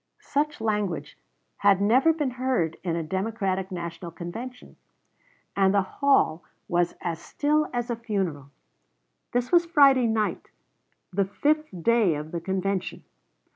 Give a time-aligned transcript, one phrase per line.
[0.19, 1.15] Such language
[1.57, 4.75] had never been heard in a Democratic National Convention,
[5.55, 8.49] and the hall was as still as a funeral.
[9.31, 10.49] This was Friday night,
[11.13, 13.03] the fifth day of the convention.